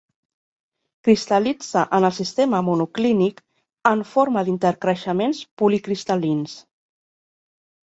Cristal·litza 1.07 1.83
en 1.97 2.07
el 2.09 2.13
sistema 2.19 2.61
monoclínic 2.71 3.45
en 3.93 4.03
forma 4.15 4.45
d'intercreixements 4.49 5.45
policristal·lins. 5.65 6.59